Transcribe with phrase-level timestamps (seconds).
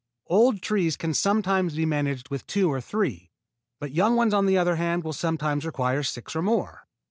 [0.25, 3.29] Old trees can sometimes be managed with two or three,
[3.79, 6.87] but young ones, on the other hand, will sometimes require six or more.